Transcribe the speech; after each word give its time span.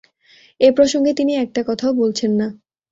এই 0.59 0.71
প্রসঙ্গে 0.71 1.11
তিনি 1.13 1.33
একটি 1.35 1.61
কথাও 1.67 1.91
বলছেন 1.93 2.31
না। 2.39 2.47